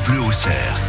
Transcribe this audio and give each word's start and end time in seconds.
France 0.00 0.08
Bleu 0.08 0.22
au 0.22 0.32
cerf. 0.32 0.80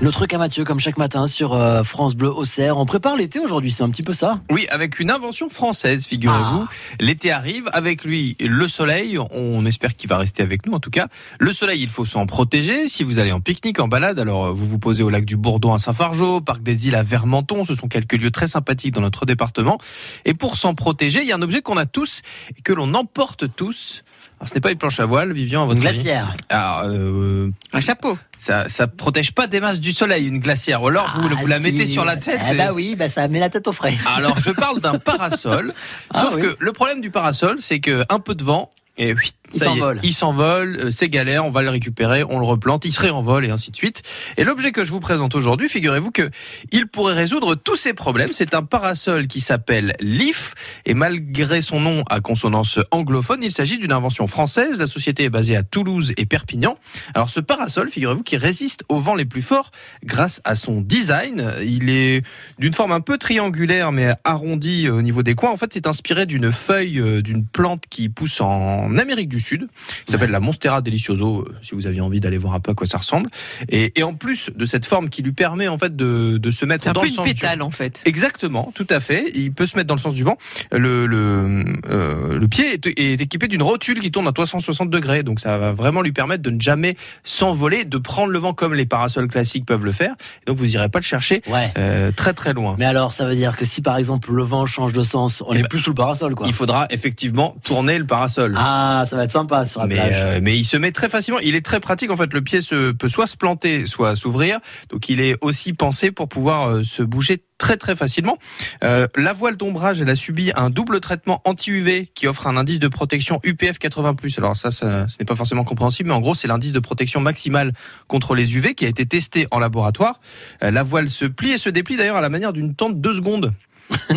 Le 0.00 0.10
truc 0.12 0.32
à 0.32 0.38
Mathieu, 0.38 0.64
comme 0.64 0.78
chaque 0.78 0.96
matin 0.96 1.26
sur 1.26 1.52
euh, 1.52 1.82
France 1.82 2.14
Bleu 2.14 2.30
Auxerre. 2.30 2.78
On 2.78 2.86
prépare 2.86 3.16
l'été 3.16 3.40
aujourd'hui, 3.40 3.72
c'est 3.72 3.82
un 3.82 3.90
petit 3.90 4.04
peu 4.04 4.12
ça? 4.12 4.40
Oui, 4.48 4.66
avec 4.70 5.00
une 5.00 5.10
invention 5.10 5.48
française, 5.48 6.06
figurez-vous. 6.06 6.68
L'été 7.00 7.32
arrive, 7.32 7.68
avec 7.72 8.04
lui 8.04 8.36
le 8.40 8.68
soleil. 8.68 9.18
On 9.32 9.66
espère 9.66 9.96
qu'il 9.96 10.08
va 10.08 10.16
rester 10.18 10.42
avec 10.42 10.66
nous, 10.66 10.72
en 10.72 10.80
tout 10.80 10.90
cas. 10.90 11.08
Le 11.40 11.52
soleil, 11.52 11.82
il 11.82 11.90
faut 11.90 12.06
s'en 12.06 12.26
protéger. 12.26 12.88
Si 12.88 13.02
vous 13.02 13.18
allez 13.18 13.32
en 13.32 13.40
pique-nique, 13.40 13.80
en 13.80 13.88
balade, 13.88 14.18
alors 14.20 14.54
vous 14.54 14.66
vous 14.66 14.78
posez 14.78 15.02
au 15.02 15.10
lac 15.10 15.24
du 15.24 15.36
Bourdon 15.36 15.74
à 15.74 15.78
Saint-Fargeau, 15.78 16.40
parc 16.40 16.62
des 16.62 16.86
îles 16.86 16.94
à 16.94 17.02
Vermenton. 17.02 17.64
Ce 17.64 17.74
sont 17.74 17.88
quelques 17.88 18.14
lieux 18.14 18.30
très 18.30 18.46
sympathiques 18.46 18.94
dans 18.94 19.00
notre 19.02 19.26
département. 19.26 19.78
Et 20.24 20.34
pour 20.34 20.56
s'en 20.56 20.74
protéger, 20.74 21.20
il 21.22 21.26
y 21.26 21.32
a 21.32 21.36
un 21.36 21.42
objet 21.42 21.60
qu'on 21.60 21.76
a 21.76 21.86
tous 21.86 22.22
et 22.56 22.62
que 22.62 22.72
l'on 22.72 22.94
emporte 22.94 23.54
tous. 23.56 24.04
Alors, 24.40 24.48
ce 24.48 24.54
n'est 24.54 24.60
pas 24.60 24.70
une 24.70 24.78
planche 24.78 25.00
à 25.00 25.04
voile, 25.06 25.32
Vivian, 25.32 25.62
à 25.62 25.66
votre 25.66 25.76
Une 25.78 25.82
glacière. 25.82 26.34
Alors, 26.48 26.82
euh, 26.86 27.50
Un 27.72 27.80
chapeau. 27.80 28.16
ça, 28.36 28.68
ça 28.68 28.86
protège 28.86 29.32
pas 29.32 29.46
des 29.48 29.58
masses 29.60 29.80
du 29.80 29.92
soleil, 29.92 30.28
une 30.28 30.38
glacière. 30.38 30.80
Ou 30.82 30.88
alors, 30.88 31.12
vous, 31.16 31.28
vous 31.28 31.46
la 31.48 31.56
Ah, 31.56 31.58
mettez 31.58 31.86
sur 31.88 32.04
la 32.04 32.16
tête. 32.16 32.40
Eh 32.48 32.52
et- 32.54 32.56
bah 32.56 32.72
oui, 32.72 32.94
bah 32.96 33.08
ça 33.08 33.26
met 33.26 33.40
la 33.40 33.50
tête 33.50 33.66
au 33.66 33.72
frais. 33.72 33.96
alors, 34.16 34.38
je 34.38 34.50
parle 34.50 34.80
d'un 34.80 34.98
parasol. 34.98 35.74
Ah 36.14 36.20
sauf 36.20 36.36
oui. 36.36 36.42
que 36.42 36.56
le 36.60 36.72
problème 36.72 37.00
du 37.00 37.10
parasol, 37.10 37.56
c'est 37.60 37.80
que 37.80 38.04
un 38.08 38.20
peu 38.20 38.34
de 38.36 38.44
vent 38.44 38.70
et 38.96 39.12
oui, 39.12 39.30
Il 39.54 39.62
s'envole. 39.62 40.00
Il 40.02 40.12
s'envole, 40.12 40.76
euh, 40.80 40.90
c'est 40.90 41.08
galère, 41.08 41.44
on 41.44 41.50
va 41.50 41.62
le 41.62 41.70
récupérer, 41.70 42.22
on 42.24 42.38
le 42.38 42.44
replante, 42.44 42.84
il 42.84 42.92
se 42.92 43.00
réenvole 43.00 43.46
et 43.46 43.50
ainsi 43.50 43.70
de 43.70 43.76
suite. 43.76 44.02
Et 44.36 44.44
l'objet 44.44 44.72
que 44.72 44.84
je 44.84 44.90
vous 44.90 45.00
présente 45.00 45.34
aujourd'hui, 45.34 45.68
figurez-vous 45.68 46.10
que 46.10 46.30
il 46.72 46.86
pourrait 46.86 47.14
résoudre 47.14 47.54
tous 47.54 47.76
ces 47.76 47.94
problèmes. 47.94 48.30
C'est 48.32 48.54
un 48.54 48.62
parasol 48.62 49.26
qui 49.26 49.40
s'appelle 49.40 49.94
Leaf 50.00 50.54
et 50.84 50.94
malgré 50.94 51.60
son 51.60 51.80
nom 51.80 52.04
à 52.10 52.20
consonance 52.20 52.78
anglophone, 52.90 53.40
il 53.42 53.50
s'agit 53.50 53.78
d'une 53.78 53.92
invention 53.92 54.26
française. 54.26 54.78
La 54.78 54.86
société 54.86 55.24
est 55.24 55.30
basée 55.30 55.56
à 55.56 55.62
Toulouse 55.62 56.12
et 56.16 56.26
Perpignan. 56.26 56.76
Alors 57.14 57.30
ce 57.30 57.40
parasol, 57.40 57.88
figurez-vous, 57.88 58.22
qui 58.22 58.36
résiste 58.36 58.84
aux 58.88 58.98
vents 58.98 59.14
les 59.14 59.24
plus 59.24 59.42
forts 59.42 59.70
grâce 60.04 60.40
à 60.44 60.54
son 60.54 60.80
design. 60.80 61.52
Il 61.62 61.90
est 61.90 62.22
d'une 62.58 62.74
forme 62.74 62.92
un 62.92 63.00
peu 63.00 63.18
triangulaire 63.18 63.92
mais 63.92 64.12
arrondi 64.24 64.88
au 64.88 65.02
niveau 65.02 65.22
des 65.22 65.34
coins. 65.34 65.50
En 65.50 65.56
fait, 65.56 65.72
c'est 65.72 65.86
inspiré 65.86 66.26
d'une 66.26 66.52
feuille 66.52 67.00
euh, 67.00 67.22
d'une 67.22 67.46
plante 67.46 67.84
qui 67.88 68.08
pousse 68.08 68.40
en 68.40 68.96
Amérique 68.96 69.28
du 69.28 69.37
Sud, 69.38 69.68
qui 70.06 70.12
s'appelle 70.12 70.30
la 70.30 70.40
Monstera 70.40 70.80
delicioso, 70.80 71.40
euh, 71.48 71.54
si 71.62 71.74
vous 71.74 71.86
aviez 71.86 72.00
envie 72.00 72.20
d'aller 72.20 72.38
voir 72.38 72.54
un 72.54 72.60
peu 72.60 72.70
à 72.72 72.74
quoi 72.74 72.86
ça 72.86 72.98
ressemble. 72.98 73.30
Et, 73.68 73.92
et 73.98 74.02
en 74.02 74.14
plus 74.14 74.50
de 74.54 74.64
cette 74.66 74.86
forme 74.86 75.08
qui 75.08 75.22
lui 75.22 75.32
permet 75.32 75.68
en 75.68 75.78
fait 75.78 75.94
de, 75.96 76.38
de 76.38 76.50
se 76.50 76.64
mettre 76.64 76.88
un 76.88 76.92
dans 76.92 77.00
peu 77.00 77.06
le 77.06 77.10
une 77.10 77.16
sens 77.16 77.26
du- 77.26 77.60
en 77.62 77.70
fait. 77.70 78.02
Exactement, 78.04 78.72
tout 78.74 78.86
à 78.90 79.00
fait. 79.00 79.30
Il 79.34 79.52
peut 79.52 79.66
se 79.66 79.76
mettre 79.76 79.86
dans 79.88 79.94
le 79.94 80.00
sens 80.00 80.14
du 80.14 80.22
vent. 80.24 80.36
Le, 80.72 81.06
le, 81.06 81.64
euh, 81.88 82.38
le 82.38 82.48
pied 82.48 82.74
est, 82.74 82.86
est 82.98 83.20
équipé 83.20 83.48
d'une 83.48 83.62
rotule 83.62 84.00
qui 84.00 84.10
tourne 84.10 84.26
à 84.28 84.32
360 84.32 84.90
degrés, 84.90 85.22
donc 85.22 85.40
ça 85.40 85.58
va 85.58 85.72
vraiment 85.72 86.02
lui 86.02 86.12
permettre 86.12 86.42
de 86.42 86.50
ne 86.50 86.60
jamais 86.60 86.96
s'envoler, 87.24 87.84
de 87.84 87.98
prendre 87.98 88.32
le 88.32 88.38
vent 88.38 88.52
comme 88.54 88.74
les 88.74 88.86
parasols 88.86 89.28
classiques 89.28 89.66
peuvent 89.66 89.84
le 89.84 89.92
faire. 89.92 90.14
Donc 90.46 90.56
vous 90.56 90.74
irez 90.74 90.88
pas 90.88 90.98
le 90.98 91.04
chercher 91.04 91.42
Ouais. 91.48 91.72
euh, 91.78 92.10
très 92.12 92.32
très 92.32 92.52
loin. 92.52 92.76
Mais 92.78 92.84
alors, 92.84 93.12
ça 93.12 93.24
veut 93.26 93.34
dire 93.36 93.56
que 93.56 93.64
si 93.64 93.82
par 93.82 93.96
exemple 93.96 94.32
le 94.32 94.42
vent 94.42 94.66
change 94.66 94.92
de 94.92 95.02
sens, 95.02 95.42
on 95.46 95.52
Eh 95.52 95.58
est 95.58 95.62
ben, 95.62 95.68
plus 95.68 95.80
sous 95.80 95.90
le 95.90 95.94
parasol, 95.94 96.34
quoi. 96.34 96.46
Il 96.46 96.52
faudra 96.52 96.86
effectivement 96.90 97.56
tourner 97.64 97.98
le 97.98 98.04
parasol. 98.06 98.54
Ah, 98.58 99.04
ça 99.06 99.16
va 99.16 99.24
être 99.28 99.32
sympa 99.32 99.64
sur 99.66 99.80
la 99.80 99.86
mais, 99.86 99.94
plage. 99.94 100.12
euh, 100.14 100.40
mais 100.42 100.56
il 100.56 100.64
se 100.64 100.76
met 100.76 100.90
très 100.90 101.08
facilement. 101.08 101.40
Il 101.40 101.54
est 101.54 101.64
très 101.64 101.80
pratique 101.80 102.10
en 102.10 102.16
fait. 102.16 102.32
Le 102.32 102.40
pied 102.40 102.60
se, 102.60 102.92
peut 102.92 103.08
soit 103.08 103.26
se 103.26 103.36
planter, 103.36 103.86
soit 103.86 104.16
s'ouvrir. 104.16 104.58
Donc 104.90 105.08
il 105.08 105.20
est 105.20 105.36
aussi 105.40 105.72
pensé 105.72 106.10
pour 106.10 106.28
pouvoir 106.28 106.68
euh, 106.68 106.82
se 106.82 107.02
bouger 107.02 107.42
très 107.58 107.76
très 107.76 107.96
facilement. 107.96 108.38
Euh, 108.84 109.08
la 109.16 109.32
voile 109.32 109.56
d'ombrage, 109.56 110.00
elle 110.00 110.08
a 110.08 110.14
subi 110.14 110.52
un 110.54 110.70
double 110.70 111.00
traitement 111.00 111.42
anti-UV 111.44 112.08
qui 112.14 112.26
offre 112.26 112.46
un 112.46 112.56
indice 112.56 112.78
de 112.78 112.88
protection 112.88 113.40
UPF 113.44 113.78
80+. 113.78 114.38
Alors 114.38 114.56
ça, 114.56 114.70
ça 114.70 115.08
ce 115.08 115.16
n'est 115.18 115.26
pas 115.26 115.36
forcément 115.36 115.64
compréhensible, 115.64 116.08
mais 116.08 116.14
en 116.14 116.20
gros 116.20 116.34
c'est 116.34 116.48
l'indice 116.48 116.72
de 116.72 116.78
protection 116.78 117.20
maximale 117.20 117.72
contre 118.06 118.34
les 118.34 118.56
UV 118.56 118.74
qui 118.74 118.86
a 118.86 118.88
été 118.88 119.04
testé 119.06 119.48
en 119.50 119.58
laboratoire. 119.58 120.20
Euh, 120.62 120.70
la 120.70 120.82
voile 120.82 121.10
se 121.10 121.24
plie 121.24 121.50
et 121.50 121.58
se 121.58 121.68
déplie 121.68 121.96
d'ailleurs 121.96 122.16
à 122.16 122.20
la 122.20 122.30
manière 122.30 122.52
d'une 122.52 122.74
tente 122.74 123.00
deux 123.00 123.14
secondes. 123.14 123.52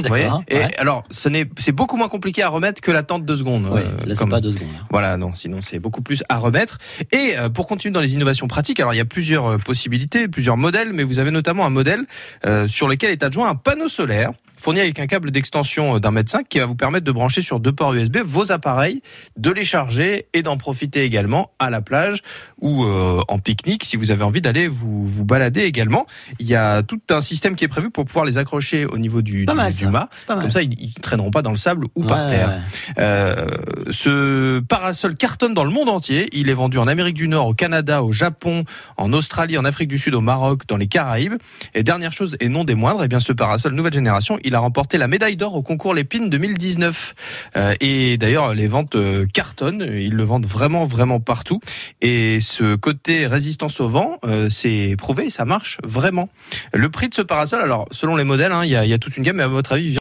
Voyez 0.07 0.23
D'accord. 0.25 0.43
Et 0.47 0.57
ouais. 0.57 0.67
alors, 0.79 1.03
ce 1.11 1.29
n'est, 1.29 1.45
c'est 1.57 1.71
beaucoup 1.71 1.97
moins 1.97 2.09
compliqué 2.09 2.43
à 2.43 2.49
remettre 2.49 2.81
que 2.81 2.91
la 2.91 3.03
tente 3.03 3.25
deux 3.25 3.37
secondes. 3.37 3.65
Ouais, 3.67 3.81
euh, 3.85 3.91
là, 3.97 4.03
c'est 4.09 4.15
comme- 4.15 4.29
pas 4.29 4.41
deux 4.41 4.51
secondes. 4.51 4.67
hein. 4.79 4.85
voilà, 4.89 5.17
non, 5.17 5.33
sinon 5.33 5.59
c'est 5.61 5.79
beaucoup 5.79 6.01
plus 6.01 6.23
à 6.29 6.37
remettre. 6.37 6.77
Et 7.11 7.33
euh, 7.37 7.49
pour 7.49 7.67
continuer 7.67 7.93
dans 7.93 8.01
les 8.01 8.13
innovations 8.13 8.47
pratiques, 8.47 8.79
alors 8.79 8.93
il 8.93 8.97
y 8.97 9.01
a 9.01 9.05
plusieurs 9.05 9.45
euh, 9.53 9.57
possibilités, 9.57 10.27
plusieurs 10.27 10.57
modèles, 10.57 10.91
mais 10.93 11.03
vous 11.03 11.19
avez 11.19 11.31
notamment 11.31 11.65
un 11.65 11.69
modèle 11.69 12.05
euh, 12.45 12.67
sur 12.67 12.87
lequel 12.87 13.11
est 13.11 13.23
adjoint 13.23 13.49
un 13.49 13.55
panneau 13.55 13.87
solaire 13.89 14.31
fourni 14.61 14.79
avec 14.79 14.99
un 14.99 15.07
câble 15.07 15.31
d'extension 15.31 15.95
euh, 15.95 15.99
d'un 15.99 16.11
mètre 16.11 16.31
cinq 16.31 16.47
qui 16.47 16.59
va 16.59 16.65
vous 16.65 16.75
permettre 16.75 17.03
de 17.05 17.11
brancher 17.11 17.41
sur 17.41 17.59
deux 17.59 17.71
ports 17.71 17.93
USB 17.93 18.17
vos 18.23 18.51
appareils, 18.51 19.01
de 19.37 19.51
les 19.51 19.65
charger 19.65 20.27
et 20.33 20.41
d'en 20.43 20.57
profiter 20.57 21.03
également 21.03 21.51
à 21.59 21.69
la 21.69 21.81
plage 21.81 22.19
ou 22.59 22.83
euh, 22.85 23.19
en 23.27 23.39
pique-nique 23.39 23.83
si 23.83 23.95
vous 23.97 24.11
avez 24.11 24.23
envie 24.23 24.41
d'aller 24.41 24.67
vous, 24.67 25.07
vous 25.07 25.25
balader 25.25 25.61
également. 25.61 26.05
Il 26.39 26.47
y 26.47 26.55
a 26.55 26.83
tout 26.83 26.99
un 27.09 27.21
système 27.21 27.55
qui 27.55 27.63
est 27.63 27.67
prévu 27.67 27.89
pour 27.89 28.05
pouvoir 28.05 28.25
les 28.25 28.37
accrocher 28.37 28.85
au 28.85 28.97
niveau 28.97 29.21
du, 29.21 29.45
du- 29.53 29.57
mal, 29.57 29.73
du 29.73 29.87
mât. 29.91 30.09
Comme 30.41 30.51
ça, 30.51 30.61
ils, 30.61 30.73
ils 30.79 30.93
traîneront 30.93 31.31
pas 31.31 31.41
dans 31.41 31.51
le 31.51 31.57
sable 31.57 31.87
ou 31.95 32.03
par 32.03 32.27
terre. 32.27 32.49
ouais. 32.49 32.93
Euh, 33.03 33.47
ce 33.89 34.59
parasol 34.59 35.15
cartonne 35.15 35.53
dans 35.53 35.63
le 35.63 35.71
monde 35.71 35.89
entier. 35.89 36.27
Il 36.33 36.49
est 36.49 36.53
vendu 36.53 36.77
en 36.77 36.87
Amérique 36.87 37.15
du 37.15 37.27
Nord, 37.27 37.47
au 37.47 37.53
Canada, 37.53 38.03
au 38.03 38.11
Japon, 38.11 38.63
en 38.97 39.11
Australie, 39.13 39.57
en 39.57 39.65
Afrique 39.65 39.89
du 39.89 39.97
Sud, 39.97 40.13
au 40.15 40.21
Maroc, 40.21 40.61
dans 40.67 40.77
les 40.77 40.87
Caraïbes. 40.87 41.35
Et 41.73 41.83
dernière 41.83 42.11
chose, 42.13 42.37
et 42.39 42.49
non 42.49 42.63
des 42.63 42.75
moindres, 42.75 43.03
eh 43.03 43.07
bien 43.07 43.19
ce 43.19 43.33
parasol 43.33 43.73
nouvelle 43.73 43.93
génération, 43.93 44.37
il 44.43 44.50
a 44.55 44.59
remporté 44.59 44.97
la 44.97 45.07
médaille 45.07 45.35
d'or 45.35 45.55
au 45.55 45.61
concours 45.61 45.93
Lépine 45.93 46.29
2019. 46.29 47.15
Euh, 47.55 47.73
et 47.79 48.17
d'ailleurs, 48.17 48.53
les 48.53 48.67
ventes 48.67 48.95
euh, 48.95 49.25
cartonnent. 49.25 49.81
Ils 49.81 50.13
le 50.13 50.23
vendent 50.23 50.45
vraiment, 50.45 50.85
vraiment 50.85 51.19
partout. 51.19 51.59
Et 52.01 52.39
ce 52.41 52.75
côté 52.75 53.27
résistance 53.27 53.79
au 53.79 53.87
vent, 53.87 54.17
euh, 54.23 54.49
c'est 54.49 54.95
prouvé, 54.97 55.29
ça 55.29 55.45
marche 55.45 55.77
vraiment. 55.83 56.29
Le 56.73 56.89
prix 56.89 57.09
de 57.09 57.13
ce 57.13 57.21
parasol, 57.21 57.61
alors 57.61 57.87
selon 57.91 58.15
les 58.15 58.23
modèles, 58.23 58.51
hein, 58.51 58.63
il 58.63 58.71
y, 58.71 58.75
il 58.75 58.89
y 58.89 58.93
a 58.93 58.97
toute 58.97 59.17
une 59.17 59.23
gamme. 59.23 59.37
Mais 59.37 59.43
à 59.43 59.47
votre 59.47 59.73
avis, 59.73 59.87